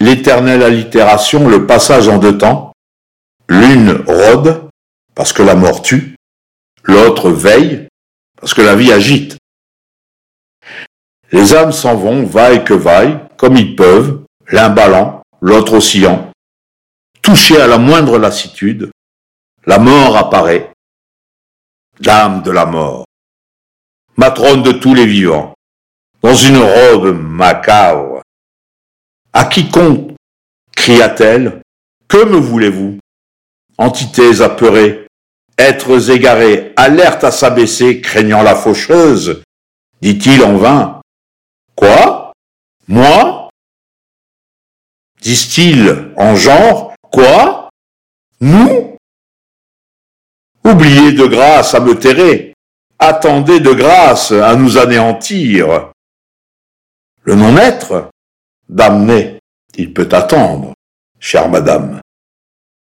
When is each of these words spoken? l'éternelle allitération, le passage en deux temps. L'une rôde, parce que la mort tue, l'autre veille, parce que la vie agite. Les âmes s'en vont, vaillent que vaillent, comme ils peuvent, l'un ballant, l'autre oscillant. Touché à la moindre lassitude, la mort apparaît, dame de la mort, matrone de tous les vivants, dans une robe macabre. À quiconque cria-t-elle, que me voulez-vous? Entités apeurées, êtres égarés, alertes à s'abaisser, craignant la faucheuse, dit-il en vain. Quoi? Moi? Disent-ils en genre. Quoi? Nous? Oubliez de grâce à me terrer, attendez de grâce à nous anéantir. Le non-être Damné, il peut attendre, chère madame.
l'éternelle 0.00 0.62
allitération, 0.62 1.48
le 1.48 1.66
passage 1.66 2.08
en 2.08 2.18
deux 2.18 2.38
temps. 2.38 2.72
L'une 3.48 4.02
rôde, 4.06 4.68
parce 5.14 5.32
que 5.32 5.42
la 5.42 5.54
mort 5.54 5.82
tue, 5.82 6.16
l'autre 6.82 7.30
veille, 7.30 7.88
parce 8.40 8.54
que 8.54 8.62
la 8.62 8.74
vie 8.74 8.92
agite. 8.92 9.36
Les 11.32 11.54
âmes 11.54 11.72
s'en 11.72 11.94
vont, 11.94 12.24
vaillent 12.24 12.64
que 12.64 12.74
vaillent, 12.74 13.18
comme 13.36 13.56
ils 13.56 13.76
peuvent, 13.76 14.24
l'un 14.48 14.70
ballant, 14.70 15.22
l'autre 15.40 15.74
oscillant. 15.74 16.30
Touché 17.22 17.60
à 17.60 17.66
la 17.66 17.78
moindre 17.78 18.18
lassitude, 18.18 18.90
la 19.66 19.78
mort 19.78 20.16
apparaît, 20.16 20.70
dame 22.00 22.42
de 22.42 22.50
la 22.50 22.66
mort, 22.66 23.04
matrone 24.16 24.62
de 24.62 24.72
tous 24.72 24.94
les 24.94 25.06
vivants, 25.06 25.54
dans 26.22 26.34
une 26.34 26.58
robe 26.58 27.18
macabre. 27.18 28.13
À 29.36 29.46
quiconque 29.46 30.12
cria-t-elle, 30.76 31.60
que 32.06 32.24
me 32.24 32.36
voulez-vous? 32.36 33.00
Entités 33.78 34.40
apeurées, 34.40 35.08
êtres 35.58 36.10
égarés, 36.12 36.72
alertes 36.76 37.24
à 37.24 37.32
s'abaisser, 37.32 38.00
craignant 38.00 38.44
la 38.44 38.54
faucheuse, 38.54 39.42
dit-il 40.00 40.40
en 40.44 40.56
vain. 40.56 41.00
Quoi? 41.74 42.32
Moi? 42.86 43.50
Disent-ils 45.20 46.12
en 46.16 46.36
genre. 46.36 46.94
Quoi? 47.10 47.70
Nous? 48.40 48.96
Oubliez 50.62 51.10
de 51.10 51.26
grâce 51.26 51.74
à 51.74 51.80
me 51.80 51.98
terrer, 51.98 52.54
attendez 53.00 53.58
de 53.58 53.72
grâce 53.72 54.30
à 54.30 54.54
nous 54.54 54.78
anéantir. 54.78 55.90
Le 57.24 57.34
non-être 57.34 58.10
Damné, 58.68 59.38
il 59.76 59.92
peut 59.92 60.08
attendre, 60.12 60.72
chère 61.18 61.48
madame. 61.48 62.00